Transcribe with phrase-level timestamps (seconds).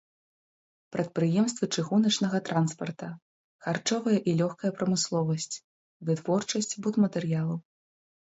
[0.93, 3.09] Прадпрыемствы чыгуначнага транспарта,
[3.65, 5.61] харчовая і лёгкая прамысловасць,
[6.09, 7.57] вытворчасць будматэрыялаў.